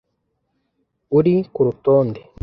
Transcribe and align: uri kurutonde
uri 1.17 1.35
kurutonde 1.53 2.21